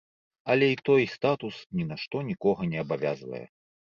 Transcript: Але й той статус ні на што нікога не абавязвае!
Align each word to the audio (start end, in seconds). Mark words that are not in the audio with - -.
Але 0.43 0.67
й 0.71 0.75
той 0.75 1.07
статус 1.15 1.57
ні 1.79 1.85
на 1.91 1.97
што 2.03 2.23
нікога 2.31 2.61
не 2.75 2.81
абавязвае! 2.85 3.43